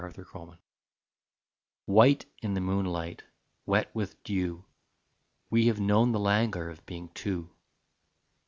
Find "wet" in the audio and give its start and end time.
3.67-3.93